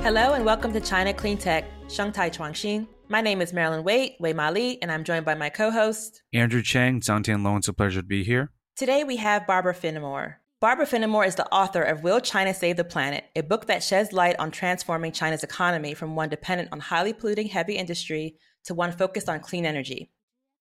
[0.00, 2.86] Hello and welcome to China Clean Tech, Shanghai Chuangxin.
[3.08, 6.62] My name is Marilyn Waite, Wei Ma Li, and I'm joined by my co-host Andrew
[6.62, 7.58] Chang, Zhangtian Long.
[7.58, 8.50] It's a pleasure to be here.
[8.76, 10.36] Today we have Barbara Finamore.
[10.60, 14.12] Barbara Finamore is the author of Will China Save the Planet, a book that sheds
[14.12, 18.92] light on transforming China's economy from one dependent on highly polluting heavy industry to one
[18.92, 20.10] focused on clean energy.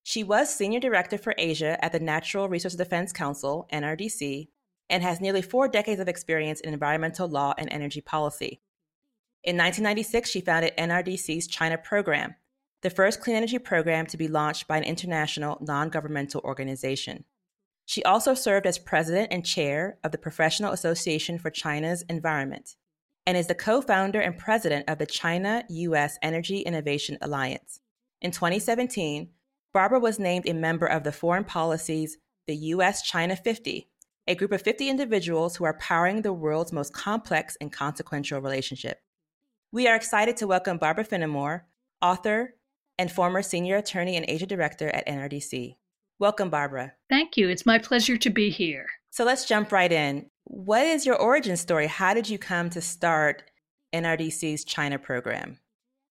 [0.04, 4.48] She was Senior Director for Asia at the Natural Resources Defense Council, NRDC,
[4.90, 8.61] and has nearly four decades of experience in environmental law and energy policy.
[9.47, 12.36] In 1996, she founded NRDC's China Program,
[12.82, 17.24] the first clean energy program to be launched by an international non governmental organization.
[17.86, 22.75] She also served as president and chair of the Professional Association for China's Environment
[23.25, 27.79] and is the co founder and president of the China US Energy Innovation Alliance.
[28.21, 29.29] In 2017,
[29.74, 33.88] Barbara was named a member of the Foreign Policy's the US China 50,
[34.27, 39.00] a group of 50 individuals who are powering the world's most complex and consequential relationship.
[39.73, 41.63] We are excited to welcome Barbara Finamore,
[42.01, 42.55] author
[42.97, 45.75] and former senior attorney and Asia director at NRDC.
[46.19, 46.93] Welcome, Barbara.
[47.09, 47.49] Thank you.
[47.49, 48.88] It's my pleasure to be here.
[49.09, 50.27] So let's jump right in.
[50.45, 51.88] What is your origin story?
[51.88, 53.43] How did you come to start
[53.93, 55.59] NRDC's China program?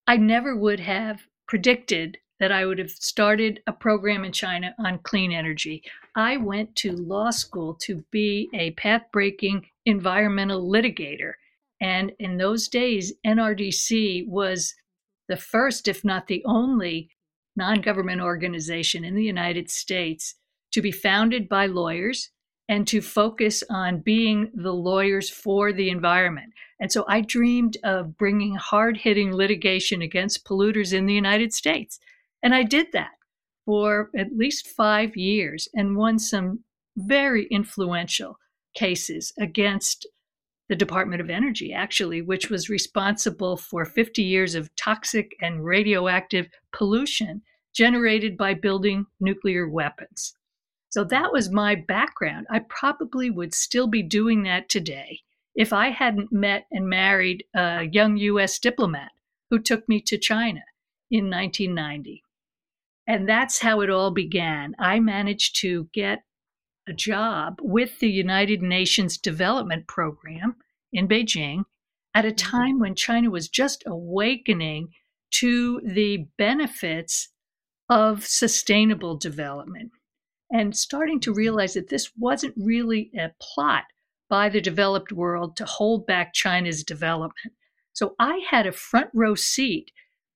[0.07, 4.99] I never would have predicted that I would have started a program in China on
[4.99, 5.83] clean energy.
[6.15, 11.33] I went to law school to be a path breaking environmental litigator.
[11.81, 14.75] And in those days, NRDC was
[15.29, 17.11] the first, if not the only,
[17.57, 20.35] non government organization in the United States
[20.73, 22.31] to be founded by lawyers
[22.69, 26.53] and to focus on being the lawyers for the environment.
[26.81, 31.99] And so I dreamed of bringing hard hitting litigation against polluters in the United States.
[32.43, 33.13] And I did that
[33.65, 36.61] for at least five years and won some
[36.97, 38.39] very influential
[38.75, 40.07] cases against
[40.69, 46.49] the Department of Energy, actually, which was responsible for 50 years of toxic and radioactive
[46.73, 47.43] pollution
[47.75, 50.35] generated by building nuclear weapons.
[50.89, 52.47] So that was my background.
[52.51, 55.21] I probably would still be doing that today
[55.55, 59.11] if I hadn't met and married a young US diplomat
[59.51, 60.63] who took me to China
[61.11, 62.23] in 1990.
[63.07, 64.75] And that's how it all began.
[64.79, 66.25] I managed to get
[66.89, 70.57] a job with the United Nations Development Program
[70.97, 71.65] in Beijing
[72.15, 72.51] at a mm-hmm.
[72.51, 74.89] time when China was just awakening
[75.33, 77.29] to the benefits
[77.89, 79.93] of sustainable development
[80.51, 83.85] and starting to realize that this wasn't really a plot
[84.29, 87.53] by the developed world to hold back China's development.
[87.93, 89.91] So I had a front row seat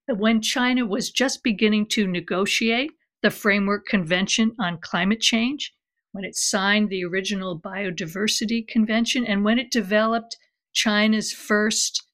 [0.06, 2.92] when China was just beginning to negotiate
[3.22, 5.75] the Framework Convention on Climate Change,
[6.12, 10.37] when it signed the original Biodiversity Convention, and when it developed
[10.72, 12.06] China's first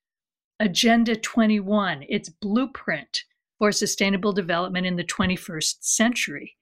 [0.58, 3.24] Agenda 21, its blueprint
[3.58, 6.56] for sustainable development in the 21st century.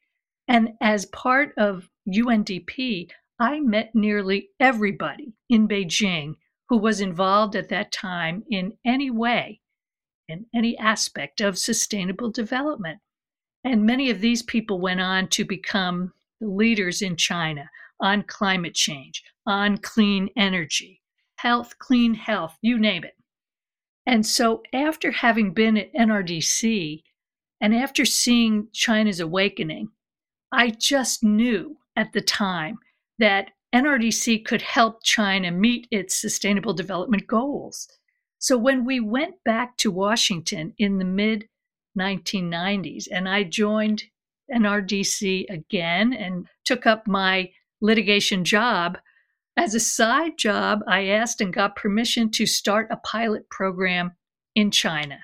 [0.49, 6.35] And as part of UNDP, I met nearly everybody in Beijing
[6.69, 9.61] who was involved at that time in any way
[10.29, 13.01] in any aspect of sustainable development.
[13.63, 19.23] And many of these people went on to become leaders in China on climate change,
[19.47, 21.01] on clean energy,
[21.45, 23.15] health, clean health, you name it.
[24.07, 27.03] And so, after having been at NRDC
[27.61, 29.91] and after seeing China's awakening,
[30.51, 32.79] I just knew at the time
[33.19, 37.89] that NRDC could help China meet its sustainable development goals.
[38.39, 41.49] So when we went back to Washington in the mid
[41.99, 44.05] 1990s, and I joined
[44.55, 47.51] NRDC again and took up my
[47.81, 48.99] litigation job,
[49.57, 54.13] as a side job, I asked and got permission to start a pilot program
[54.55, 55.19] in China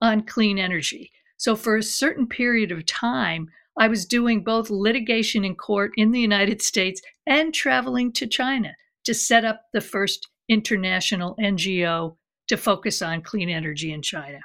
[0.00, 1.12] on clean energy.
[1.36, 3.48] So, for a certain period of time,
[3.78, 8.74] I was doing both litigation in court in the United States and traveling to China
[9.04, 12.16] to set up the first international NGO
[12.48, 14.38] to focus on clean energy in China.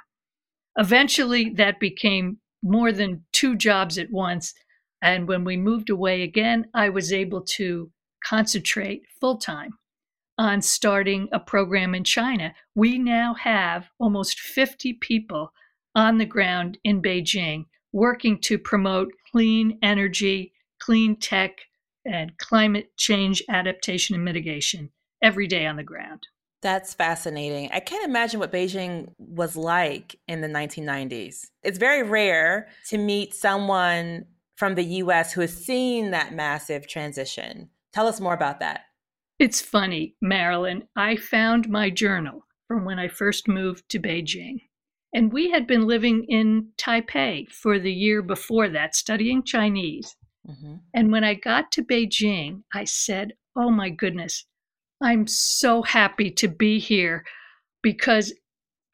[0.76, 4.54] Eventually, that became more than two jobs at once.
[5.00, 7.90] And when we moved away again, I was able to
[8.24, 9.78] concentrate full time
[10.38, 12.54] on starting a program in China.
[12.74, 15.52] We now have almost 50 people
[15.94, 21.58] on the ground in Beijing working to promote clean energy, clean tech,
[22.04, 24.90] and climate change adaptation and mitigation
[25.22, 26.26] every day on the ground.
[26.62, 27.70] That's fascinating.
[27.72, 31.46] I can't imagine what Beijing was like in the 1990s.
[31.62, 34.26] It's very rare to meet someone
[34.56, 37.68] from the US who has seen that massive transition.
[37.92, 38.82] Tell us more about that.
[39.38, 40.84] It's funny, Marilyn.
[40.96, 44.62] I found my journal from when I first moved to Beijing.
[45.14, 50.16] And we had been living in Taipei for the year before that, studying Chinese.
[50.48, 50.76] Mm-hmm.
[50.94, 54.46] And when I got to Beijing, I said, Oh my goodness,
[55.02, 57.24] I'm so happy to be here
[57.82, 58.32] because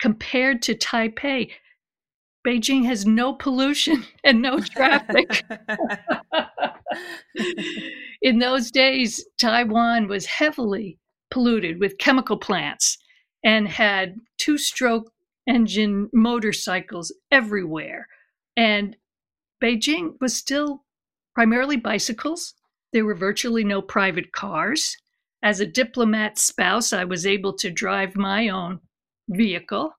[0.01, 1.51] compared to Taipei,
[2.49, 5.45] Beijing has no pollution and no traffic.
[8.23, 10.99] In those days, Taiwan was heavily
[11.31, 12.97] polluted with chemical plants
[13.45, 15.13] and had two stroke
[15.47, 18.09] engine motorcycles everywhere.
[18.57, 18.97] And
[19.63, 20.85] Beijing was still
[21.35, 22.55] primarily bicycles.
[22.95, 24.97] There were virtually no private cars.
[25.43, 28.81] As a diplomat spouse, I was able to drive my own
[29.29, 29.93] vehicle,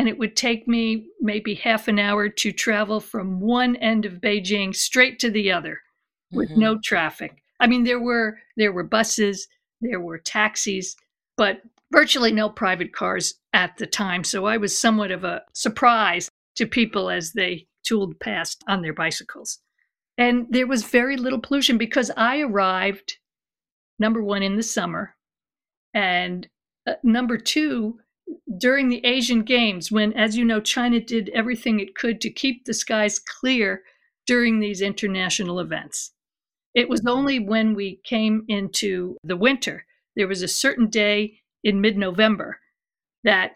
[0.00, 4.14] and it would take me maybe half an hour to travel from one end of
[4.14, 5.82] Beijing straight to the other
[6.32, 6.60] with mm-hmm.
[6.60, 7.42] no traffic.
[7.60, 9.46] I mean, there were there were buses,
[9.82, 10.96] there were taxis,
[11.36, 11.60] but
[11.92, 14.24] virtually no private cars at the time.
[14.24, 18.94] So I was somewhat of a surprise to people as they tooled past on their
[18.94, 19.58] bicycles.
[20.16, 23.18] And there was very little pollution because I arrived,
[23.98, 25.14] number one, in the summer,
[25.92, 26.48] and
[26.86, 27.98] uh, number two,
[28.58, 32.64] during the Asian Games, when, as you know, China did everything it could to keep
[32.64, 33.82] the skies clear
[34.26, 36.12] during these international events.
[36.74, 39.86] It was only when we came into the winter,
[40.16, 42.60] there was a certain day in mid November
[43.24, 43.52] that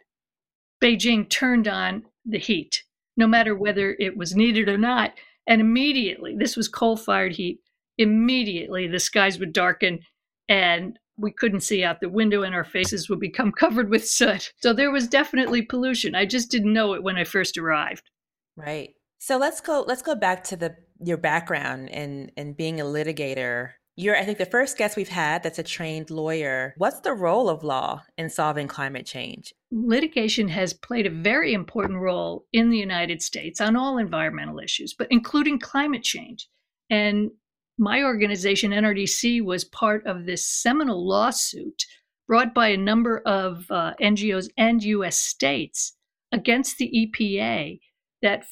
[0.83, 2.83] Beijing turned on the heat,
[3.17, 5.15] no matter whether it was needed or not.
[5.47, 7.61] And immediately, this was coal fired heat,
[7.99, 10.01] immediately the skies would darken
[10.49, 14.53] and we couldn't see out the window and our faces would become covered with soot.
[14.61, 16.15] So there was definitely pollution.
[16.15, 18.11] I just didn't know it when I first arrived.
[18.57, 18.91] Right.
[19.19, 23.71] So let's go let's go back to the your background and and being a litigator.
[23.97, 26.75] You're I think the first guest we've had that's a trained lawyer.
[26.77, 29.55] What's the role of law in solving climate change?
[29.71, 34.95] Litigation has played a very important role in the United States on all environmental issues,
[34.95, 36.49] but including climate change.
[36.91, 37.31] And
[37.79, 41.85] my organization, NRDC, was part of this seminal lawsuit
[42.27, 45.97] brought by a number of uh, NGOs and US states
[46.33, 47.81] against the EPA
[48.23, 48.45] that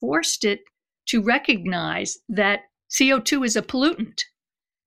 [0.00, 0.60] forced it
[1.06, 2.60] to recognize that
[2.90, 4.22] CO2 is a pollutant.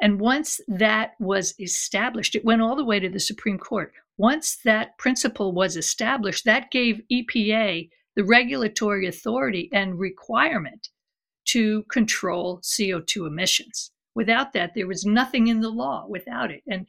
[0.02, 3.94] And once that was established, it went all the way to the Supreme Court.
[4.18, 10.90] Once that principle was established, that gave EPA the regulatory authority and requirement
[11.45, 13.92] to control CO2 emissions.
[14.15, 16.63] Without that, there was nothing in the law without it.
[16.68, 16.88] And,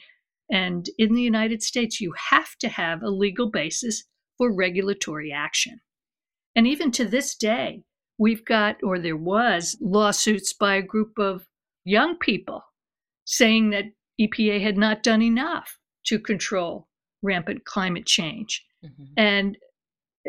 [0.51, 4.05] and in the United States, you have to have a legal basis
[4.39, 5.81] for regulatory action.
[6.55, 7.83] And even to this day,
[8.19, 11.47] we've got, or there was, lawsuits by a group of
[11.85, 12.63] young people
[13.25, 13.85] saying that
[14.21, 16.89] EPA had not done enough to control
[17.23, 18.65] rampant climate change.
[18.85, 19.05] Mm-hmm.
[19.17, 19.59] And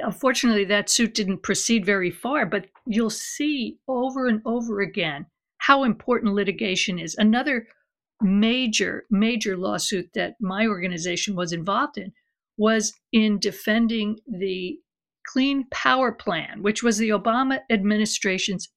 [0.03, 5.25] unfortunately, that suit didn't proceed very far, but you'll see over and over again
[5.59, 7.15] how important litigation is.
[7.15, 7.67] Another
[8.21, 12.11] major, major lawsuit that my organization was involved in
[12.57, 14.79] was in defending the
[15.27, 18.69] Clean Power Plan, which was the Obama administration's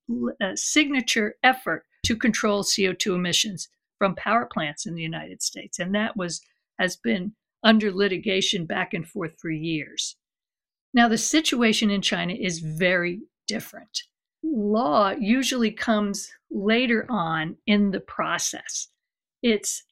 [0.43, 3.69] uh, signature effort to control CO2 emissions
[3.99, 5.79] from power plants in the United States.
[5.79, 6.41] And that was
[6.79, 10.17] has been under litigation back and forth for years.
[10.93, 14.03] Now, the situation in China is very different.
[14.43, 18.89] Law usually comes later on in the process.
[19.43, 19.85] It's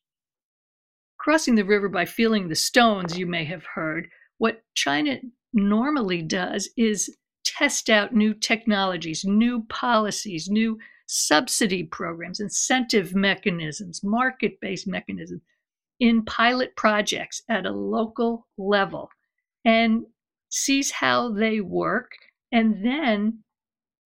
[1.19, 4.09] crossing the river by feeling the stones, you may have heard.
[4.38, 5.19] What China
[5.52, 14.61] normally does is test out new technologies, new policies, new subsidy programs, incentive mechanisms, market
[14.61, 15.40] based mechanisms
[16.00, 19.11] in pilot projects at a local level
[19.64, 20.05] and
[20.49, 22.12] sees how they work
[22.52, 23.40] and then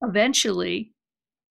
[0.02, 0.92] eventually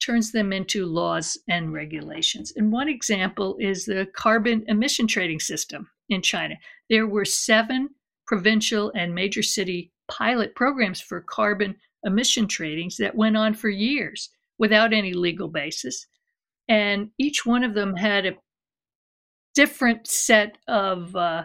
[0.04, 2.52] turns them into laws and regulations.
[2.56, 6.56] And one example is the carbon emission trading system in China.
[6.90, 7.90] There were seven
[8.26, 14.30] provincial and major city pilot programs for carbon emission tradings that went on for years
[14.58, 16.08] without any legal basis.
[16.68, 18.38] And each one of them had a
[19.54, 21.44] different set of uh,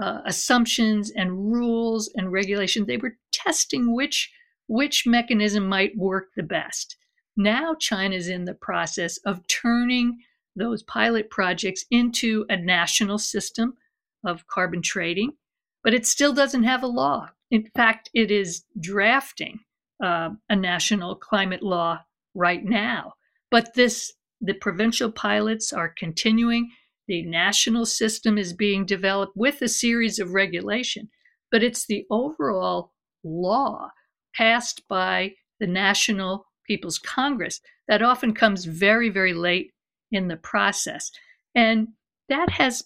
[0.00, 2.86] uh, assumptions and rules and regulations.
[2.86, 4.30] They were testing which
[4.68, 6.96] which mechanism might work the best.
[7.36, 10.18] Now China is in the process of turning
[10.56, 13.74] those pilot projects into a national system
[14.24, 15.32] of carbon trading,
[15.82, 17.28] but it still doesn't have a law.
[17.50, 19.60] In fact, it is drafting
[20.02, 22.00] uh, a national climate law
[22.34, 23.14] right now.
[23.50, 26.70] But this, the provincial pilots are continuing.
[27.12, 31.10] The national system is being developed with a series of regulation.
[31.50, 33.90] but it's the overall law
[34.34, 39.74] passed by the National People's Congress that often comes very, very late
[40.10, 41.10] in the process.
[41.54, 41.88] And
[42.30, 42.84] that has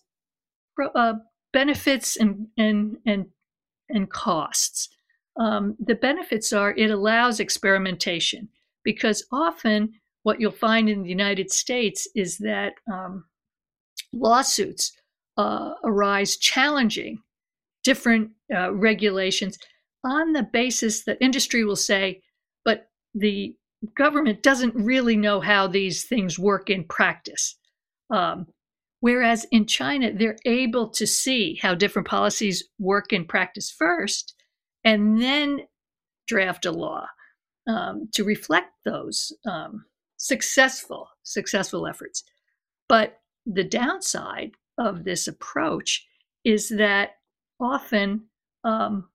[0.97, 1.15] uh,
[1.53, 3.27] benefits and, and, and,
[3.89, 4.89] and costs.
[5.39, 8.49] Um, the benefits are it allows experimentation
[8.83, 9.93] because often
[10.25, 13.25] what you'll find in the United States is that um,
[14.19, 14.93] lawsuits
[15.37, 17.19] uh, arise challenging
[17.85, 19.59] different uh, regulations
[20.05, 22.23] on the basis that industry will say,
[22.65, 23.55] but the
[23.95, 27.57] government doesn't really know how these things work in practice.
[28.11, 28.47] Um,
[29.01, 34.35] whereas in China, they're able to see how different policies work in practice first
[34.85, 35.61] and then
[36.27, 37.07] draft a law
[37.69, 39.85] um, to reflect those um,
[40.17, 42.23] successful successful efforts.
[42.89, 46.07] But the downside of this approach
[46.45, 47.17] is that
[47.61, 48.27] often
[48.65, 49.09] um,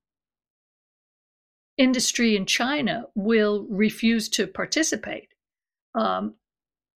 [1.78, 5.30] industry in China will refuse to participate
[5.96, 6.36] um,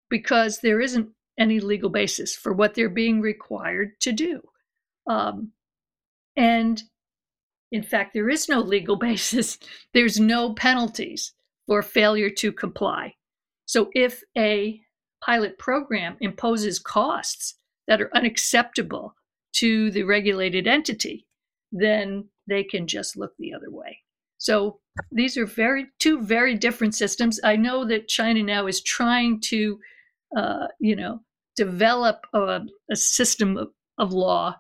[0.09, 4.41] because there isn't any legal basis for what they're being required to do.
[5.07, 5.53] Um,
[6.37, 6.83] and
[7.73, 9.59] in fact, there is no legal basis,
[9.93, 11.33] there's no penalties
[11.67, 13.15] for failure to comply.
[13.67, 14.81] So if a
[15.25, 17.55] pilot program imposes costs
[17.87, 19.15] that are unacceptable
[19.55, 21.27] to the regulated entity,
[21.73, 23.99] then they can just look the other way.
[24.39, 27.41] So these are very two very different systems.
[27.43, 29.79] I know that China now is trying to,
[30.37, 31.21] uh, you know,
[31.57, 34.57] develop a, a system of, of law,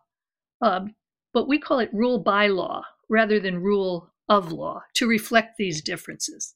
[0.62, 0.94] um,
[1.32, 5.82] but we call it rule by law rather than rule of law to reflect these
[5.82, 6.54] differences.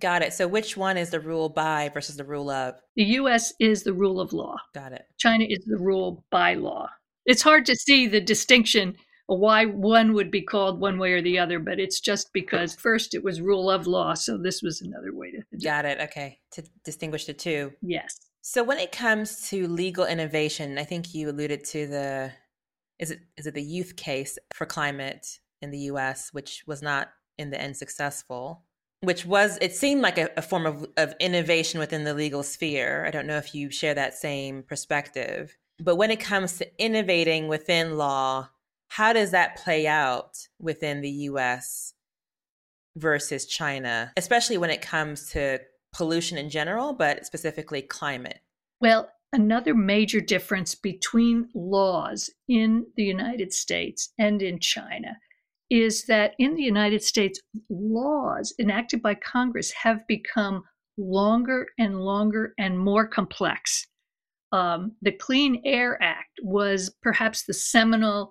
[0.00, 0.32] Got it.
[0.32, 2.74] So which one is the rule by versus the rule of?
[2.96, 4.56] The US is the rule of law.
[4.74, 5.06] Got it.
[5.18, 6.88] China is the rule by law.
[7.26, 8.96] It's hard to see the distinction
[9.26, 13.14] why one would be called one way or the other, but it's just because first
[13.14, 15.98] it was rule of law, so this was another way to Got it.
[16.00, 16.40] Okay.
[16.52, 17.72] To distinguish the two.
[17.80, 18.18] Yes.
[18.42, 22.32] So when it comes to legal innovation, I think you alluded to the
[22.98, 25.26] is it is it the youth case for climate
[25.62, 27.08] in the US, which was not
[27.38, 28.63] in the end successful
[29.04, 33.04] which was it seemed like a, a, form of, of innovation within the legal sphere.
[33.06, 35.56] I don't know if you share that same perspective.
[35.80, 38.48] But when it comes to innovating within law
[38.88, 41.94] how does that play out within the us
[42.96, 45.58] versus china especially when it comes to
[45.92, 48.40] pollution in general but specifically climate?
[48.80, 55.16] Well another major difference between laws in the united states and in china
[55.74, 60.62] is that in the United States, laws enacted by Congress have become
[60.96, 63.84] longer and longer and more complex.
[64.52, 68.30] Um, the Clean Air Act was perhaps the seminal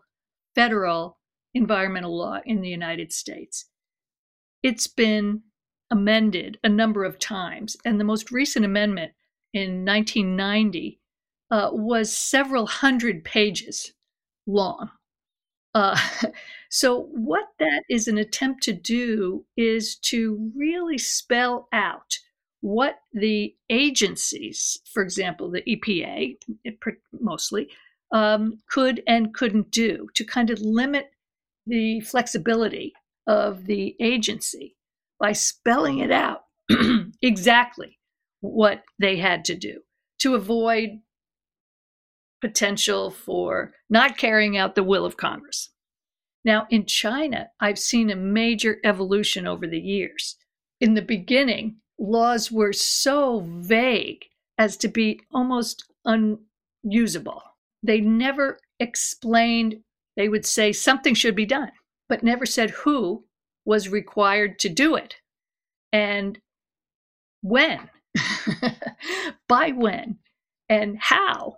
[0.56, 1.20] federal
[1.54, 3.66] environmental law in the United States.
[4.64, 5.42] It's been
[5.92, 9.12] amended a number of times, and the most recent amendment
[9.54, 10.98] in 1990
[11.52, 13.92] uh, was several hundred pages
[14.48, 14.92] long.
[15.74, 15.98] Uh,
[16.70, 22.18] so, what that is an attempt to do is to really spell out
[22.62, 26.38] what the agencies, for example, the EPA
[27.20, 27.70] mostly,
[28.14, 31.12] um, could and couldn't do to kind of limit
[31.68, 32.94] the flexibility
[33.28, 34.76] of the agency
[35.20, 36.44] by spelling it out
[37.22, 38.00] exactly
[38.42, 39.82] what they had to do
[40.20, 41.00] to avoid
[42.44, 45.70] potential for not carrying out the will of Congress.
[46.44, 50.36] Now, in China, I've seen a major evolution over the years.
[50.82, 54.26] In the beginning, laws were so vague
[54.58, 57.42] as to be almost unusable.
[57.82, 59.78] They never explained,
[60.18, 61.72] they would say something should be done,
[62.10, 63.24] but never said who
[63.64, 65.16] was required to do it
[65.94, 66.38] and
[67.42, 67.90] when,
[69.48, 70.18] by when,
[70.68, 71.56] and how,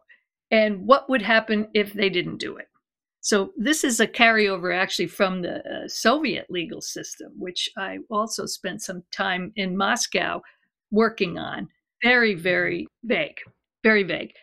[0.52, 2.68] and what would happen if they didn't do it.
[3.22, 8.46] So this is a carryover actually from the uh, Soviet legal system, which I also
[8.46, 10.42] spent some time in Moscow
[10.92, 11.68] working on.
[12.04, 13.40] Very, very vague,
[13.84, 14.34] very vague.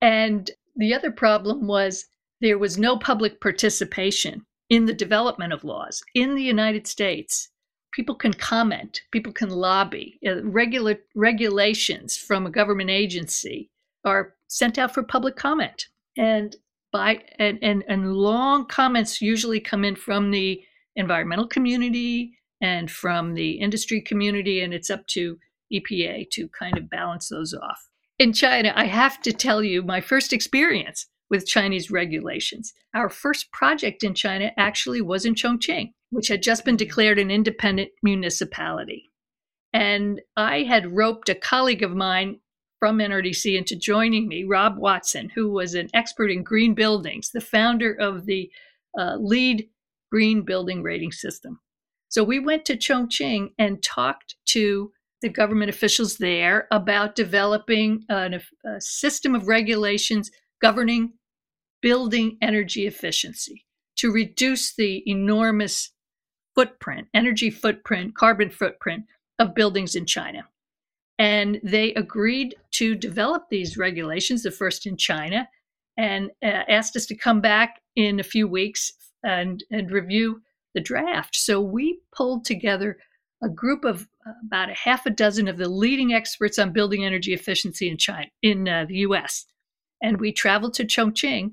[0.00, 2.06] And the other problem was
[2.40, 7.48] there was no public participation in the development of laws in the United States.
[7.92, 10.18] People can comment, people can lobby.
[10.26, 13.70] Uh, regular regulations from a government agency
[14.04, 15.86] are sent out for public comment.
[16.16, 16.54] And
[16.92, 20.62] by and, and, and long comments usually come in from the
[20.94, 25.38] environmental community and from the industry community, and it's up to
[25.72, 27.88] EPA to kind of balance those off.
[28.18, 32.74] In China, I have to tell you, my first experience with Chinese regulations.
[32.94, 37.30] Our first project in China actually was in Chongqing, which had just been declared an
[37.30, 39.10] independent municipality.
[39.72, 42.40] And I had roped a colleague of mine
[42.82, 47.40] from NRDC into joining me, Rob Watson, who was an expert in green buildings, the
[47.40, 48.50] founder of the
[48.98, 49.68] uh, LEED
[50.10, 51.60] green building rating system.
[52.08, 58.40] So we went to Chongqing and talked to the government officials there about developing a,
[58.66, 61.12] a system of regulations governing
[61.82, 63.64] building energy efficiency
[63.98, 65.92] to reduce the enormous
[66.56, 69.04] footprint, energy footprint, carbon footprint
[69.38, 70.48] of buildings in China.
[71.22, 75.48] And they agreed to develop these regulations, the first in China,
[75.96, 78.90] and uh, asked us to come back in a few weeks
[79.22, 80.42] and, and review
[80.74, 81.36] the draft.
[81.36, 82.98] So we pulled together
[83.40, 87.04] a group of uh, about a half a dozen of the leading experts on building
[87.04, 89.46] energy efficiency in China, in uh, the U.S.
[90.02, 91.52] And we traveled to Chongqing.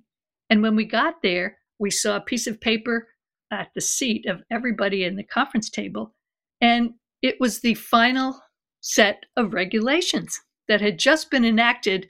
[0.50, 3.10] And when we got there, we saw a piece of paper
[3.52, 6.16] at the seat of everybody in the conference table,
[6.60, 8.42] and it was the final
[8.82, 12.10] set of regulations that had just been enacted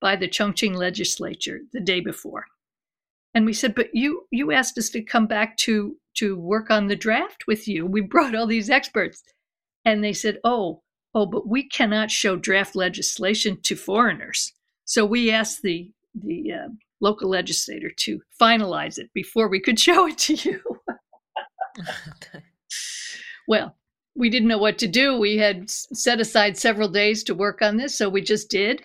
[0.00, 2.46] by the Chongqing legislature the day before.
[3.34, 6.88] And we said, "But you you asked us to come back to to work on
[6.88, 7.86] the draft with you.
[7.86, 9.22] We brought all these experts."
[9.84, 10.82] And they said, "Oh,
[11.14, 14.52] oh, but we cannot show draft legislation to foreigners."
[14.84, 16.68] So we asked the the uh,
[17.00, 20.60] local legislator to finalize it before we could show it to you.
[23.48, 23.76] well,
[24.20, 25.18] we didn't know what to do.
[25.18, 28.82] We had set aside several days to work on this, so we just did.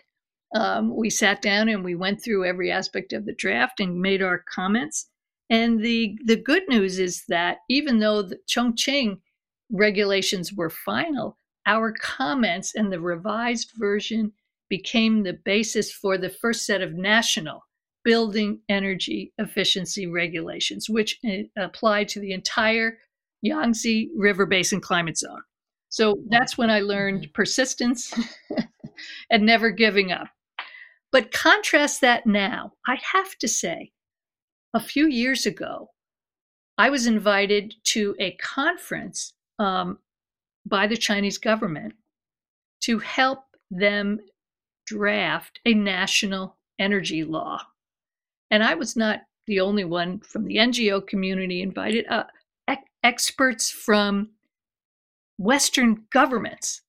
[0.56, 4.22] Um, we sat down and we went through every aspect of the draft and made
[4.22, 5.10] our comments.
[5.50, 9.20] And the the good news is that even though the Chongqing
[9.70, 14.32] regulations were final, our comments and the revised version
[14.70, 17.66] became the basis for the first set of national
[18.06, 23.00] building energy efficiency regulations, which uh, apply to the entire
[23.46, 25.42] Yangtze River Basin climate zone.
[25.90, 27.32] So that's when I learned mm-hmm.
[27.34, 28.14] persistence
[29.30, 30.28] and never giving up.
[31.12, 32.74] But contrast that now.
[32.88, 33.92] I have to say,
[34.74, 35.90] a few years ago,
[36.78, 40.00] I was invited to a conference um,
[40.66, 41.94] by the Chinese government
[42.82, 43.40] to help
[43.72, 44.20] them
[44.86, 47.62] draft a national energy law.
[48.52, 52.26] And I was not the only one from the NGO community invited, uh,
[53.06, 54.32] experts from
[55.38, 56.82] Western governments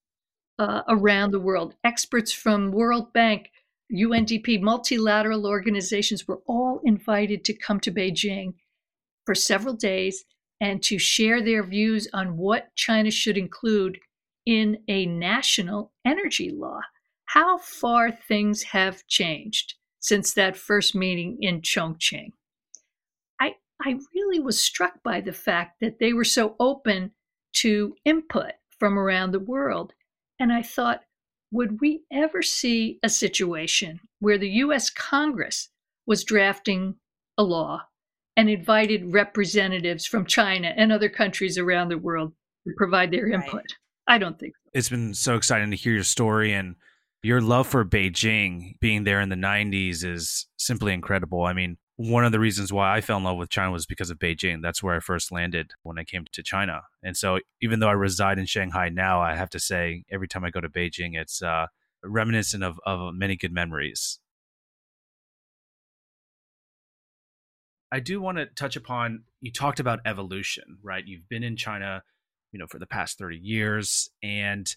[0.59, 3.51] uh, around the world, experts from World Bank,
[3.95, 8.55] UNDP, multilateral organizations were all invited to come to Beijing
[9.27, 10.25] for several days
[10.59, 13.99] and to share their views on what China should include
[14.47, 16.81] in a national energy law
[17.27, 22.31] how far things have changed since that first meeting in Chongqing.
[23.85, 27.13] I, I really was struck by the fact that they were so open
[27.55, 29.93] to input from around the world.
[30.39, 31.03] And I thought,
[31.51, 35.69] would we ever see a situation where the US Congress
[36.07, 36.97] was drafting
[37.39, 37.83] a law
[38.37, 42.33] and invited representatives from China and other countries around the world
[42.67, 43.55] to provide their input?
[43.55, 43.73] Right.
[44.09, 44.71] I don't think so.
[44.75, 46.77] It's been so exciting to hear your story and
[47.23, 51.45] your love for Beijing being there in the 90s is simply incredible.
[51.45, 54.11] I mean, one of the reasons why I fell in love with China was because
[54.11, 54.61] of Beijing.
[54.61, 56.83] That's where I first landed when I came to China.
[57.03, 60.45] And so, even though I reside in Shanghai now, I have to say, every time
[60.45, 61.67] I go to Beijing, it's uh,
[62.05, 64.19] reminiscent of, of many good memories.
[67.91, 71.07] I do want to touch upon you talked about evolution, right?
[71.07, 72.03] You've been in China,
[72.53, 74.75] you know, for the past 30 years and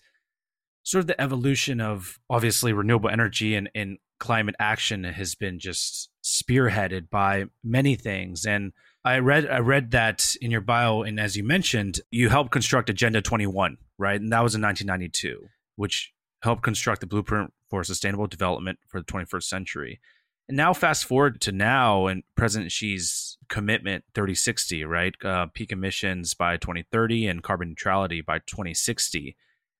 [0.83, 6.09] sort of the evolution of obviously renewable energy and, and climate action has been just
[6.29, 8.45] spearheaded by many things.
[8.45, 12.51] And I read I read that in your bio and as you mentioned you helped
[12.51, 14.19] construct Agenda 21 right?
[14.19, 16.13] And that was in 1992 which
[16.43, 19.99] helped construct the blueprint for sustainable development for the 21st century.
[20.47, 25.15] And now fast forward to now and President Xi's commitment 3060 right?
[25.23, 29.35] Uh, peak emissions by 2030 and carbon neutrality by 2060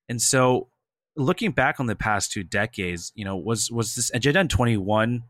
[0.08, 0.68] and so
[1.16, 5.22] looking back on the past two decades, you know, was was this Agenda 21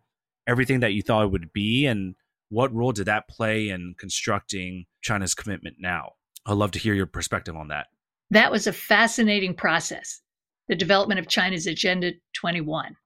[0.51, 2.17] everything that you thought it would be, and
[2.49, 6.13] what role did that play in constructing China's commitment now?
[6.45, 7.87] I'd love to hear your perspective on that.
[8.31, 10.21] That was a fascinating process,
[10.69, 12.97] the development of China's Agenda 21.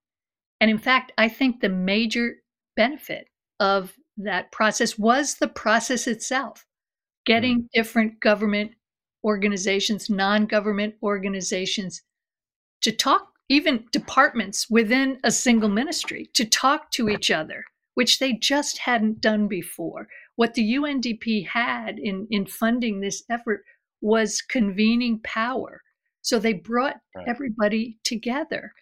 [0.61, 2.37] And in fact, I think the major
[2.77, 3.29] benefit
[3.61, 6.65] of that process was the process itself,
[7.27, 7.67] getting mm.
[7.75, 8.73] different government
[9.25, 12.03] organizations, non government organizations
[12.83, 18.33] to talk, even departments within a single ministry, to talk to each other which they
[18.33, 20.09] just hadn't done before.
[20.37, 23.65] What the UNDP had in, in funding this effort
[24.01, 25.81] was convening power.
[26.23, 27.29] So they brought right.
[27.29, 28.73] everybody together.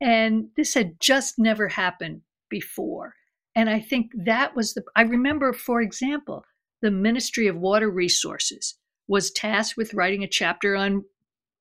[0.00, 3.14] And this had just never happened before.
[3.54, 6.44] And I think that was the, I remember, for example,
[6.80, 11.04] the Ministry of Water Resources was tasked with writing a chapter on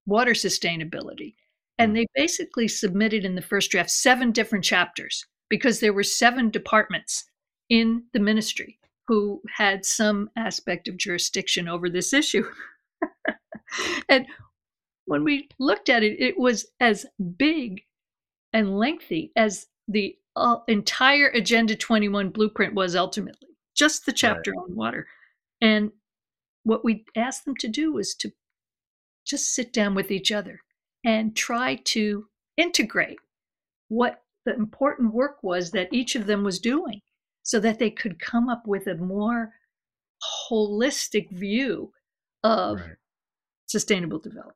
[0.06, 1.36] water sustainability.
[1.82, 1.96] And hmm.
[1.96, 7.26] they basically submitted in the first draft seven different chapters because there were seven departments
[7.70, 12.46] in the ministry who had some aspect of jurisdiction over this issue.
[14.10, 14.26] and
[15.06, 17.06] when we looked at it, it was as
[17.38, 17.82] big
[18.54, 24.60] and lengthy as the uh, entire Agenda 21 blueprint was ultimately, just the chapter right.
[24.60, 25.08] on water.
[25.60, 25.92] And
[26.64, 28.32] what we asked them to do was to
[29.26, 30.62] just sit down with each other
[31.04, 32.26] and try to
[32.58, 33.20] integrate
[33.88, 37.02] what the important work was that each of them was doing
[37.44, 39.54] so that they could come up with a more
[40.50, 41.92] holistic view
[42.44, 42.90] of right.
[43.68, 44.56] sustainable development.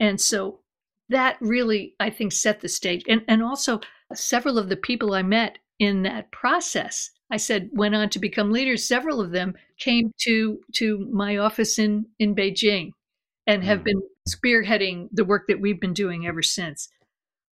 [0.00, 0.60] And so
[1.08, 3.02] that really, I think, set the stage.
[3.08, 3.80] And, and also,
[4.14, 8.50] several of the people I met in that process, I said, went on to become
[8.50, 8.86] leaders.
[8.86, 12.92] Several of them came to, to my office in, in Beijing
[13.48, 13.84] and have mm.
[13.84, 16.88] been spearheading the work that we've been doing ever since.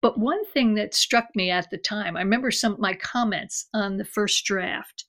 [0.00, 3.66] But one thing that struck me at the time, I remember some of my comments
[3.74, 5.04] on the first draft.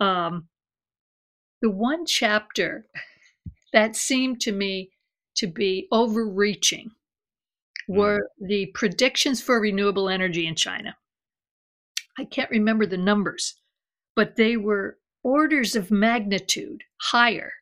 [0.00, 0.48] Um,
[1.60, 2.86] the one chapter
[3.72, 4.90] that seemed to me
[5.36, 6.90] to be overreaching
[7.88, 7.96] mm.
[7.96, 10.96] were the predictions for renewable energy in China.
[12.18, 13.54] I can't remember the numbers,
[14.16, 17.52] but they were orders of magnitude higher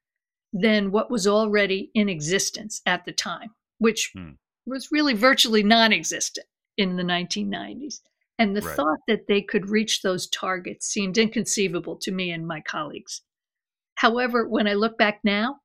[0.53, 4.37] than what was already in existence at the time, which mm.
[4.67, 8.01] was really virtually non existent in the 1990s.
[8.39, 8.75] And the right.
[8.75, 13.21] thought that they could reach those targets seemed inconceivable to me and my colleagues.
[13.97, 15.57] However, when I look back now,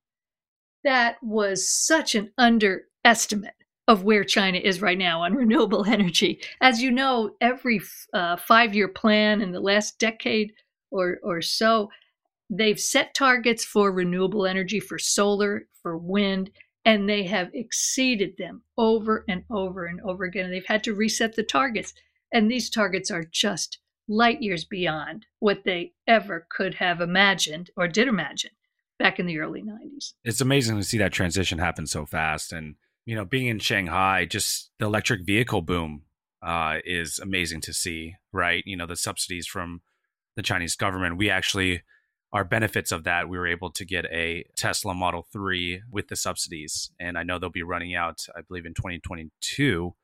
[0.83, 3.53] that was such an underestimate
[3.87, 6.41] of where China is right now on renewable energy.
[6.61, 7.81] As you know, every
[8.13, 10.51] uh, five year plan in the last decade
[10.91, 11.89] or, or so,
[12.49, 16.51] they've set targets for renewable energy, for solar, for wind,
[16.85, 20.45] and they have exceeded them over and over and over again.
[20.45, 21.93] And they've had to reset the targets.
[22.31, 27.87] And these targets are just light years beyond what they ever could have imagined or
[27.87, 28.51] did imagine
[28.99, 30.13] back in the early 90s.
[30.23, 32.53] It's amazing to see that transition happen so fast.
[32.53, 36.03] And, you know, being in Shanghai, just the electric vehicle boom
[36.43, 38.63] uh, is amazing to see, right?
[38.65, 39.81] You know, the subsidies from
[40.35, 41.17] the Chinese government.
[41.17, 41.81] We actually
[42.35, 46.17] our benefits of that, we were able to get a Tesla Model 3 with the
[46.17, 46.91] subsidies.
[46.99, 49.95] And I know they'll be running out, I believe, in 2022.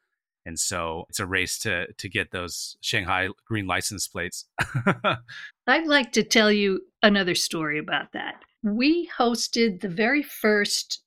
[0.46, 4.46] And so it's a race to to get those Shanghai green license plates.
[5.68, 8.42] I'd like to tell you another story about that.
[8.64, 11.04] We hosted the very first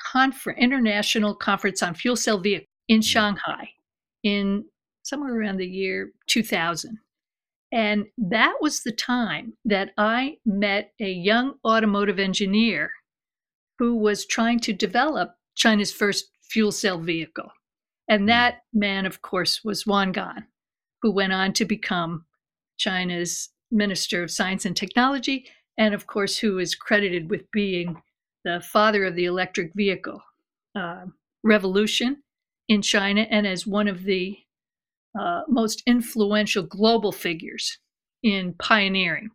[0.00, 3.02] conference, international conference on fuel cell vehicles in mm-hmm.
[3.02, 3.70] Shanghai
[4.22, 4.64] in
[5.02, 6.98] somewhere around the year 2000.
[7.70, 12.90] And that was the time that I met a young automotive engineer
[13.78, 17.50] who was trying to develop China's first fuel cell vehicle.
[18.08, 18.26] And hmm.
[18.26, 20.44] that man, of course, was Wan Gang,
[21.02, 22.24] who went on to become
[22.78, 28.00] China's Minister of Science and Technology, and of course, who is credited with being
[28.44, 30.22] the father of the electric vehicle
[30.74, 31.04] uh,
[31.44, 32.22] revolution
[32.68, 34.38] in China and as one of the
[35.18, 37.78] uh, most influential global figures
[38.22, 39.30] in pioneering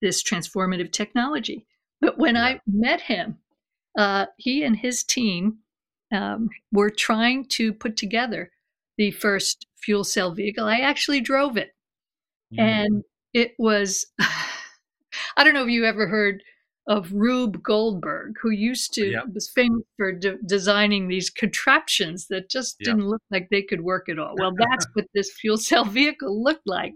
[0.00, 1.66] this transformative technology.
[2.00, 2.44] But when yeah.
[2.44, 3.38] I met him,
[3.96, 5.58] uh, he and his team
[6.12, 8.50] um, were trying to put together
[8.96, 10.66] the first fuel cell vehicle.
[10.66, 11.74] I actually drove it.
[12.54, 12.60] Mm.
[12.60, 14.06] And it was,
[15.36, 16.42] I don't know if you ever heard
[16.88, 19.24] of Rube Goldberg, who used to yep.
[19.34, 22.86] was famous for de- designing these contraptions that just yep.
[22.86, 24.34] didn't look like they could work at all.
[24.38, 26.94] Well, that's what this fuel cell vehicle looked like,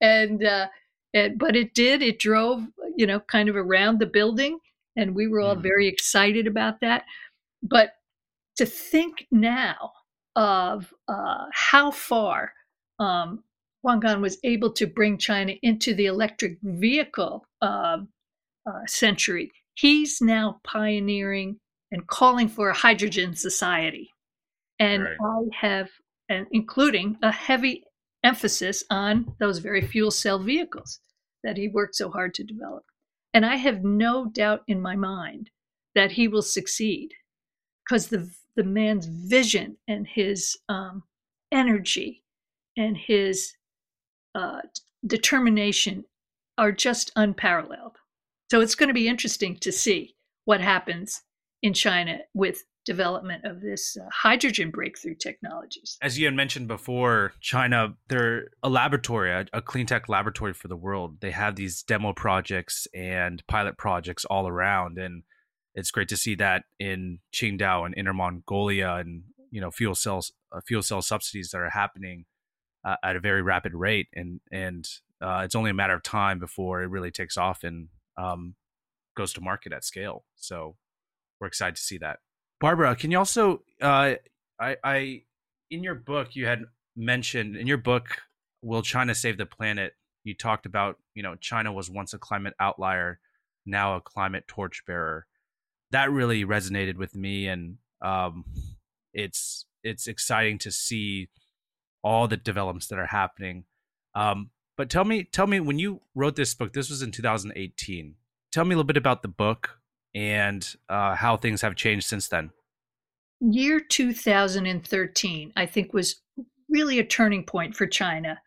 [0.00, 0.68] and, uh,
[1.14, 2.02] and but it did.
[2.02, 2.64] It drove,
[2.96, 4.58] you know, kind of around the building,
[4.94, 5.62] and we were all mm.
[5.62, 7.04] very excited about that.
[7.62, 7.94] But
[8.56, 9.92] to think now
[10.36, 12.52] of uh, how far
[12.98, 13.42] um,
[13.82, 17.98] was able to bring China into the electric vehicle uh,
[18.66, 24.10] uh, century, he's now pioneering and calling for a hydrogen society.
[24.78, 25.16] And right.
[25.22, 25.90] I have,
[26.28, 27.84] and including a heavy
[28.24, 30.98] emphasis on those very fuel cell vehicles
[31.44, 32.84] that he worked so hard to develop.
[33.32, 35.50] And I have no doubt in my mind
[35.94, 37.10] that he will succeed
[37.84, 41.02] because the, the man's vision and his um,
[41.52, 42.24] energy
[42.76, 43.52] and his
[44.34, 44.60] uh,
[45.06, 46.04] determination
[46.56, 47.96] are just unparalleled.
[48.54, 50.14] So it's going to be interesting to see
[50.44, 51.22] what happens
[51.60, 55.98] in China with development of this uh, hydrogen breakthrough technologies.
[56.00, 60.68] As you had mentioned before, China, they're a laboratory, a, a clean tech laboratory for
[60.68, 61.20] the world.
[61.20, 64.98] They have these demo projects and pilot projects all around.
[64.98, 65.24] And
[65.74, 70.30] it's great to see that in Qingdao and Inner Mongolia and, you know, fuel cells,
[70.52, 72.26] uh, fuel cell subsidies that are happening
[72.84, 74.06] uh, at a very rapid rate.
[74.14, 74.88] And, and
[75.20, 78.54] uh, it's only a matter of time before it really takes off and um,
[79.16, 80.24] goes to market at scale.
[80.36, 80.76] So
[81.40, 82.18] we're excited to see that.
[82.60, 84.14] Barbara, can you also uh,
[84.60, 85.22] I, I
[85.70, 86.64] in your book you had
[86.96, 88.18] mentioned in your book
[88.62, 89.94] Will China Save the Planet?
[90.24, 93.20] You talked about you know China was once a climate outlier,
[93.66, 95.26] now a climate torchbearer.
[95.90, 98.44] That really resonated with me, and um,
[99.12, 101.28] it's it's exciting to see
[102.02, 103.64] all the developments that are happening.
[104.14, 108.14] Um, but tell me, tell me, when you wrote this book, this was in 2018.
[108.52, 109.78] Tell me a little bit about the book
[110.14, 112.50] and uh, how things have changed since then.
[113.40, 116.22] Year 2013, I think, was
[116.68, 118.40] really a turning point for China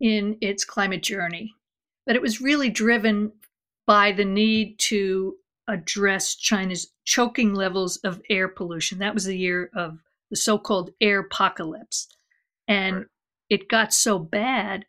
[0.00, 1.54] in its climate journey.
[2.06, 3.32] But it was really driven
[3.86, 5.36] by the need to
[5.68, 8.98] address China's choking levels of air pollution.
[8.98, 9.98] That was the year of
[10.30, 12.08] the so called air apocalypse.
[12.68, 13.06] And right.
[13.50, 14.84] it got so bad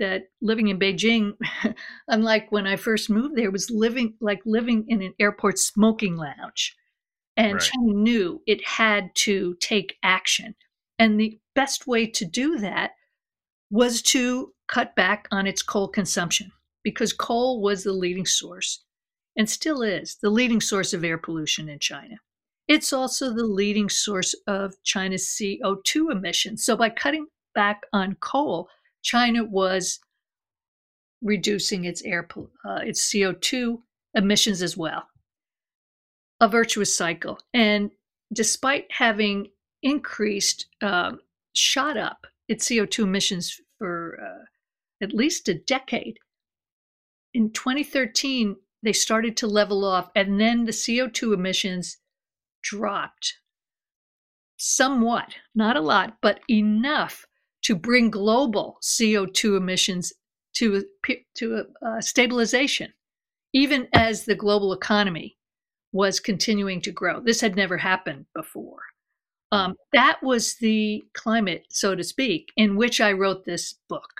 [0.00, 1.34] that living in Beijing,
[2.08, 6.76] unlike when I first moved there, was living like living in an airport smoking lounge.
[7.36, 7.62] And right.
[7.62, 10.54] China knew it had to take action.
[10.98, 12.92] And the best way to do that
[13.70, 16.50] was to cut back on its coal consumption
[16.82, 18.82] because coal was the leading source
[19.36, 22.16] and still is the leading source of air pollution in China.
[22.68, 26.64] It's also the leading source of China's CO2 emissions.
[26.64, 28.68] So by cutting back on coal,
[29.02, 30.00] China was
[31.22, 32.26] reducing its air
[32.64, 33.80] uh, its CO2
[34.14, 35.04] emissions as well.
[36.40, 37.38] A virtuous cycle.
[37.52, 37.90] And
[38.32, 39.48] despite having
[39.82, 41.12] increased, uh,
[41.54, 44.44] shot up its CO2 emissions for uh,
[45.04, 46.18] at least a decade,
[47.32, 51.98] in 2013, they started to level off, and then the CO2 emissions
[52.62, 53.38] dropped
[54.56, 57.26] somewhat, not a lot, but enough
[57.62, 60.12] to bring global CO2 emissions
[60.54, 60.84] to,
[61.34, 61.66] to
[62.00, 62.92] stabilization,
[63.52, 65.36] even as the global economy
[65.92, 67.20] was continuing to grow.
[67.20, 68.80] This had never happened before.
[69.52, 74.10] Um, that was the climate, so to speak, in which I wrote this book.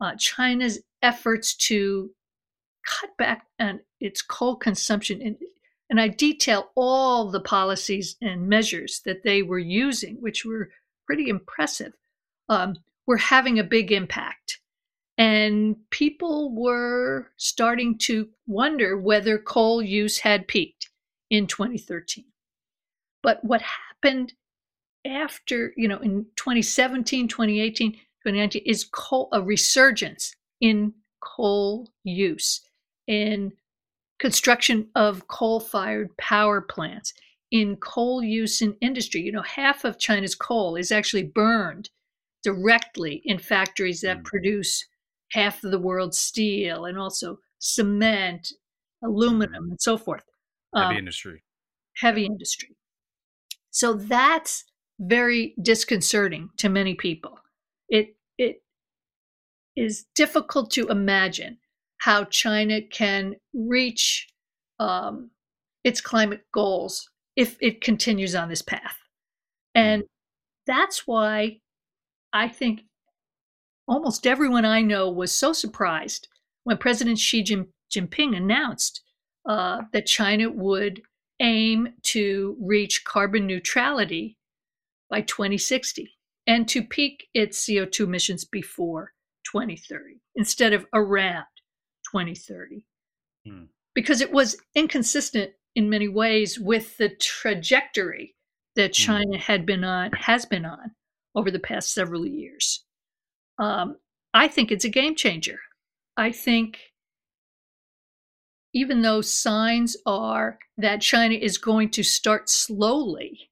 [0.00, 2.10] Uh, China's efforts to
[2.86, 5.36] cut back on its coal consumption, and,
[5.88, 10.70] and I detail all the policies and measures that they were using, which were
[11.06, 11.94] pretty impressive
[12.48, 14.60] um, were having a big impact.
[15.16, 20.90] And people were starting to wonder whether coal use had peaked
[21.30, 22.24] in 2013.
[23.22, 24.34] But what happened
[25.04, 32.60] after, you know, in 2017, 2018, 2019 is coal, a resurgence in coal use,
[33.06, 33.52] in
[34.20, 37.12] construction of coal fired power plants,
[37.50, 39.20] in coal use in industry.
[39.20, 41.90] You know, half of China's coal is actually burned
[42.42, 44.24] directly in factories that mm.
[44.24, 44.86] produce
[45.32, 48.52] half of the world's steel and also cement,
[49.02, 49.70] aluminum, mm.
[49.70, 50.24] and so forth.
[50.74, 51.42] Heavy um, industry.
[51.96, 52.76] Heavy industry.
[53.70, 54.64] So that's
[55.00, 57.38] very disconcerting to many people.
[57.88, 58.62] It it
[59.76, 61.58] is difficult to imagine
[61.98, 64.28] how China can reach
[64.78, 65.30] um,
[65.84, 68.96] its climate goals if it continues on this path.
[69.74, 70.06] And mm.
[70.66, 71.60] that's why
[72.32, 72.82] I think
[73.86, 76.28] almost everyone I know was so surprised
[76.64, 77.42] when President Xi
[77.90, 79.02] Jinping announced
[79.48, 81.00] uh, that China would
[81.40, 84.36] aim to reach carbon neutrality
[85.08, 86.12] by 2060
[86.46, 89.12] and to peak its CO2 emissions before
[89.44, 91.46] 2030 instead of around
[92.12, 92.84] 2030.
[93.46, 93.64] Hmm.
[93.94, 98.34] Because it was inconsistent in many ways with the trajectory
[98.76, 99.02] that hmm.
[99.02, 100.90] China had been on, has been on
[101.34, 102.84] over the past several years.
[103.58, 103.96] Um,
[104.34, 105.58] I think it's a game changer.
[106.16, 106.78] I think
[108.74, 113.50] even though signs are that China is going to start slowly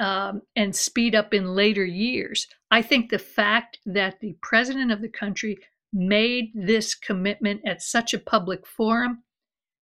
[0.00, 5.02] um, and speed up in later years, I think the fact that the president of
[5.02, 5.58] the country
[5.92, 9.22] made this commitment at such a public forum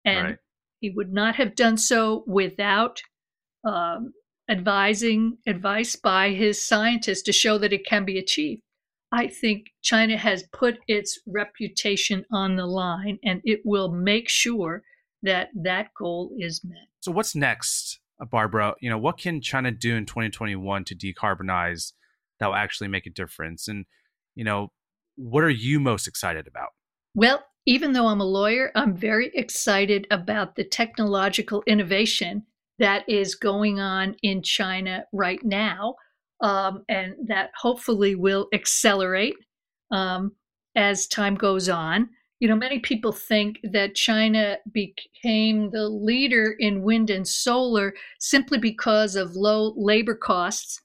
[0.04, 0.38] and right.
[0.80, 3.00] he would not have done so without
[3.64, 4.12] um,
[4.48, 8.62] advising advice by his scientists to show that it can be achieved.
[9.12, 14.82] I think China has put its reputation on the line and it will make sure
[15.22, 16.88] that that goal is met.
[17.00, 18.74] So, what's next, Barbara?
[18.80, 21.92] You know, what can China do in 2021 to decarbonize
[22.40, 23.68] that will actually make a difference?
[23.68, 23.86] And,
[24.34, 24.72] you know,
[25.16, 26.70] what are you most excited about?
[27.14, 32.44] Well, even though I'm a lawyer, I'm very excited about the technological innovation
[32.78, 35.94] that is going on in China right now,
[36.40, 39.36] um, and that hopefully will accelerate
[39.90, 40.32] um,
[40.76, 42.08] as time goes on.
[42.40, 48.58] You know, many people think that China became the leader in wind and solar simply
[48.58, 50.82] because of low labor costs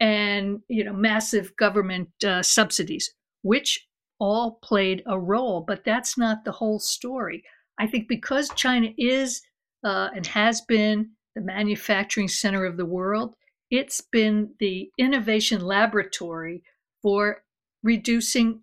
[0.00, 3.86] and, you know, massive government uh, subsidies, which
[4.20, 7.42] all played a role, but that's not the whole story.
[7.78, 9.42] I think because China is
[9.84, 13.34] uh, and has been the manufacturing center of the world,
[13.70, 16.62] it's been the innovation laboratory
[17.00, 17.42] for
[17.82, 18.60] reducing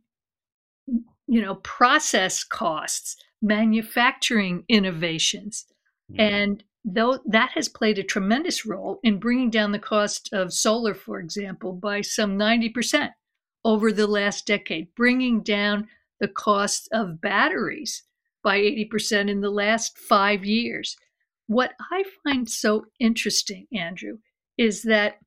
[1.27, 5.65] you know process costs manufacturing innovations
[6.11, 6.19] mm.
[6.19, 10.95] and though that has played a tremendous role in bringing down the cost of solar
[10.95, 13.11] for example by some 90%
[13.65, 15.87] over the last decade, bringing down
[16.19, 18.03] the cost of batteries
[18.43, 20.95] by 80% in the last five years.
[21.49, 24.19] What I find so interesting, Andrew,
[24.59, 25.17] is that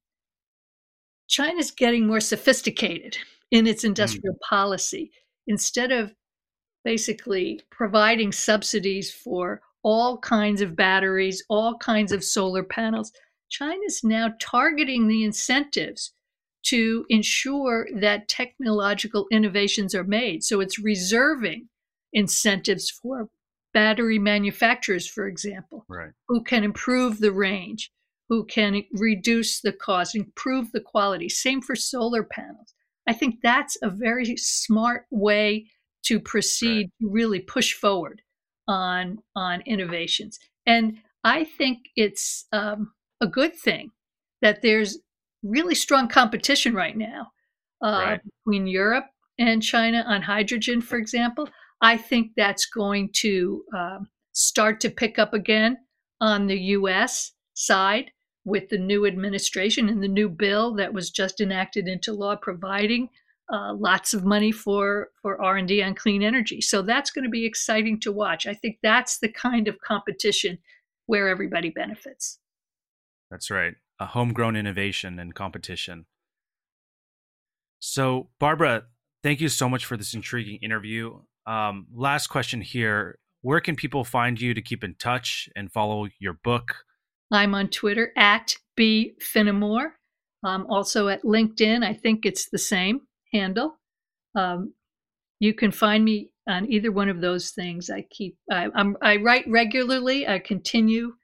[1.27, 3.19] China's getting more sophisticated
[3.51, 4.49] in its industrial mm.
[4.49, 5.11] policy.
[5.49, 6.15] Instead of
[6.85, 13.11] basically providing subsidies for all kinds of batteries, all kinds of solar panels,
[13.51, 16.13] China's now targeting the incentives
[16.67, 20.45] to ensure that technological innovations are made.
[20.45, 21.69] So it's reserving
[22.13, 23.29] incentives for
[23.73, 26.11] battery manufacturers, for example, right.
[26.29, 27.91] who can improve the range,
[28.29, 31.29] who can reduce the cost, improve the quality.
[31.29, 32.75] Same for solar panels.
[33.07, 35.67] I think that's a very smart way
[36.05, 36.93] to proceed right.
[37.01, 38.23] to really push forward
[38.69, 40.39] on on innovations.
[40.67, 43.91] And I think it's um, a good thing
[44.41, 44.99] that there's
[45.43, 47.33] really strong competition right now
[47.83, 48.21] uh, right.
[48.45, 49.07] between Europe
[49.39, 51.49] and China on hydrogen, for example.
[51.83, 55.79] I think that's going to um, start to pick up again
[56.21, 57.33] on the U.S.
[57.55, 58.11] side
[58.45, 63.09] with the new administration and the new bill that was just enacted into law, providing
[63.53, 66.61] uh, lots of money for for R&D on clean energy.
[66.61, 68.47] So that's going to be exciting to watch.
[68.47, 70.59] I think that's the kind of competition
[71.07, 72.39] where everybody benefits.
[73.31, 76.07] That's right a homegrown innovation and competition.
[77.79, 78.85] So, Barbara,
[79.23, 81.21] thank you so much for this intriguing interview.
[81.47, 86.09] Um, last question here Where can people find you to keep in touch and follow
[86.19, 86.75] your book?
[87.31, 89.93] I'm on Twitter at B Finamore.
[90.45, 93.03] Um, also at LinkedIn, I think it's the same
[93.33, 93.79] handle.
[94.35, 94.75] Um,
[95.41, 97.91] you can find me on either one of those things.
[97.91, 98.69] I keep I,
[99.01, 100.27] I write regularly.
[100.27, 101.15] I continue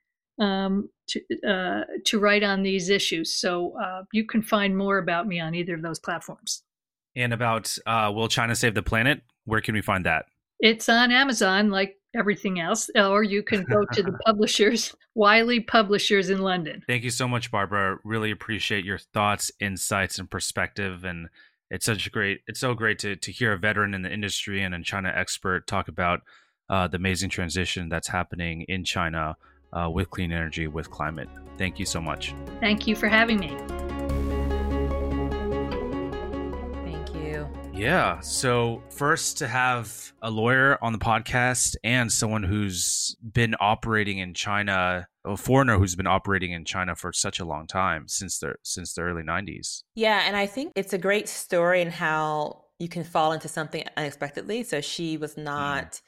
[0.41, 3.35] um, to uh, to write on these issues.
[3.35, 6.63] So uh, you can find more about me on either of those platforms.
[7.17, 9.23] And about uh, Will China Save the Planet?
[9.49, 10.27] Where can we find that?
[10.61, 16.31] It's on Amazon, like everything else, or you can go to the publishers, Wiley Publishers
[16.31, 16.83] in London.
[16.87, 17.99] Thank you so much, Barbara.
[18.05, 21.05] Really appreciate your thoughts, insights, and perspective.
[21.05, 21.29] And
[21.71, 24.63] it's such a great, it's so great to to hear a veteran in the industry
[24.63, 26.21] and a China expert talk about
[26.69, 29.37] uh, the amazing transition that's happening in China
[29.73, 31.29] uh, with clean energy, with climate.
[31.57, 32.35] Thank you so much.
[32.61, 33.57] Thank you for having me.
[37.79, 38.19] Yeah.
[38.21, 44.35] So, first, to have a lawyer on the podcast and someone who's been operating in
[44.35, 48.55] China, a foreigner who's been operating in China for such a long time since the
[48.65, 49.85] since the early 90s.
[49.95, 53.85] Yeah, and I think it's a great story in how you can fall into something
[53.97, 54.65] unexpectedly.
[54.65, 56.01] So she was not mm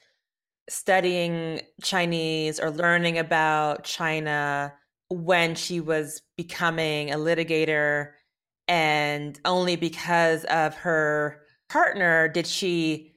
[0.68, 4.72] studying Chinese or learning about China
[5.08, 8.10] when she was becoming a litigator.
[8.68, 11.40] And only because of her
[11.70, 13.12] partner did she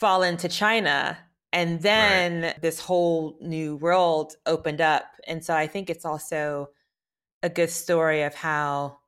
[0.00, 1.18] fall into China.
[1.52, 2.62] And then right.
[2.62, 5.04] this whole new world opened up.
[5.26, 6.70] And so I think it's also
[7.42, 8.98] a good story of how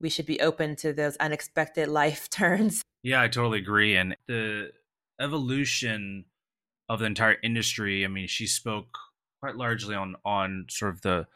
[0.00, 2.82] we should be open to those unexpected life turns.
[3.02, 3.96] Yeah, I totally agree.
[3.96, 4.70] And the
[5.20, 6.26] evolution
[6.88, 8.04] of the entire industry.
[8.04, 8.96] I mean, she spoke
[9.40, 11.26] quite largely on on sort of the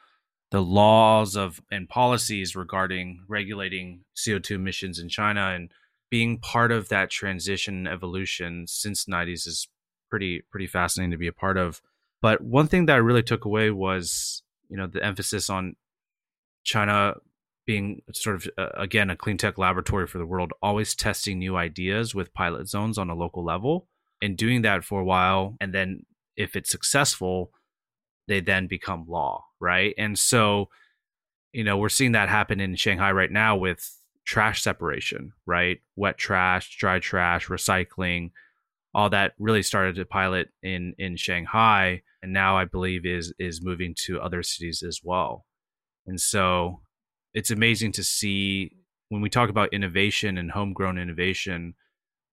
[0.50, 5.70] the laws of and policies regarding regulating CO2 emissions in China and
[6.12, 9.66] being part of that transition evolution since 90s is
[10.10, 11.80] pretty pretty fascinating to be a part of.
[12.20, 15.74] But one thing that I really took away was, you know, the emphasis on
[16.64, 17.14] China
[17.64, 21.56] being sort of uh, again a clean tech laboratory for the world, always testing new
[21.56, 23.88] ideas with pilot zones on a local level
[24.20, 26.04] and doing that for a while, and then
[26.36, 27.52] if it's successful,
[28.28, 29.94] they then become law, right?
[29.96, 30.68] And so,
[31.54, 35.80] you know, we're seeing that happen in Shanghai right now with trash separation, right?
[35.96, 38.30] Wet trash, dry trash, recycling,
[38.94, 43.62] all that really started to pilot in in Shanghai and now I believe is is
[43.62, 45.44] moving to other cities as well.
[46.06, 46.82] And so
[47.34, 48.76] it's amazing to see
[49.08, 51.74] when we talk about innovation and homegrown innovation.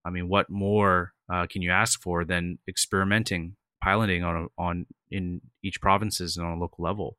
[0.06, 5.42] I mean, what more uh, can you ask for than experimenting, piloting on on in
[5.64, 7.18] each provinces and on a local level?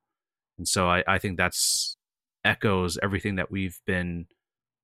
[0.59, 1.97] And so I, I think that's
[2.45, 4.27] echoes everything that we've been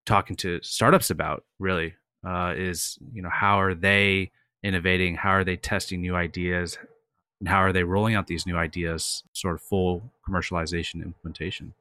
[0.07, 1.45] talking to startups about.
[1.59, 1.95] Really,
[2.27, 4.31] uh, is you know how are they
[4.63, 5.15] innovating?
[5.15, 6.79] How are they testing new ideas?
[7.41, 11.75] And how are they rolling out these new ideas, sort of full commercialization implementation?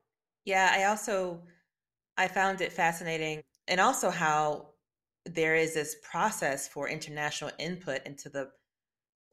[0.43, 1.39] Yeah, I also
[2.17, 4.67] I found it fascinating and also how
[5.25, 8.49] there is this process for international input into the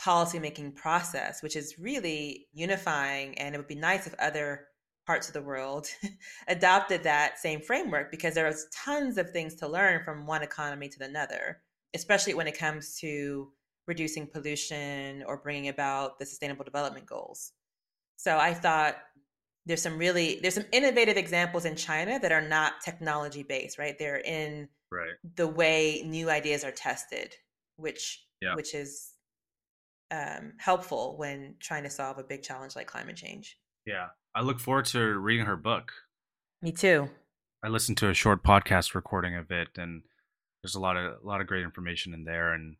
[0.00, 3.38] policymaking process, which is really unifying.
[3.38, 4.66] And it would be nice if other
[5.06, 5.88] parts of the world
[6.48, 10.88] adopted that same framework because there is tons of things to learn from one economy
[10.88, 11.60] to another,
[11.94, 13.50] especially when it comes to
[13.86, 17.52] reducing pollution or bringing about the sustainable development goals.
[18.16, 18.96] So I thought
[19.66, 23.96] there's some really there's some innovative examples in China that are not technology based, right?
[23.98, 25.14] They're in right.
[25.36, 27.34] the way new ideas are tested,
[27.76, 28.54] which yeah.
[28.54, 29.12] which is
[30.10, 33.58] um, helpful when trying to solve a big challenge like climate change.
[33.86, 35.92] Yeah, I look forward to reading her book.
[36.62, 37.10] Me too.
[37.62, 40.02] I listened to a short podcast recording of it, and
[40.62, 42.76] there's a lot of a lot of great information in there, and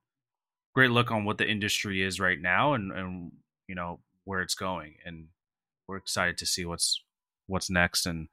[0.74, 3.32] great look on what the industry is right now, and and
[3.68, 5.28] you know where it's going, and
[5.88, 7.03] we're excited to see what's
[7.46, 8.07] what's next.
[8.07, 8.28] And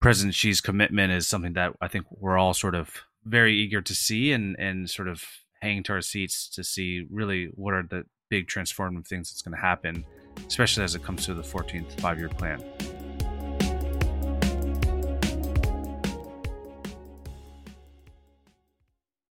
[0.00, 2.90] President Xi's commitment is something that I think we're all sort of
[3.24, 5.24] very eager to see and and sort of
[5.62, 9.54] hanging to our seats to see really what are the big transformative things that's going
[9.54, 10.04] to happen,
[10.46, 12.62] especially as it comes to the 14th five year plan.